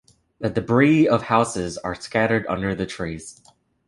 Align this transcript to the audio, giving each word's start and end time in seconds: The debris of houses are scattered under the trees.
The 0.39 0.49
debris 0.49 1.07
of 1.07 1.21
houses 1.21 1.77
are 1.77 1.93
scattered 1.93 2.47
under 2.47 2.73
the 2.73 2.87
trees. 2.87 3.39